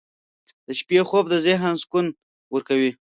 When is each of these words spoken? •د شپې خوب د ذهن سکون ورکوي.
•د 0.67 0.69
شپې 0.79 0.99
خوب 1.07 1.25
د 1.29 1.35
ذهن 1.45 1.73
سکون 1.81 2.05
ورکوي. 2.53 2.91